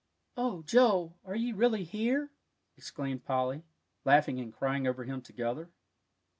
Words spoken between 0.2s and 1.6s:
"Oh, Joel, are you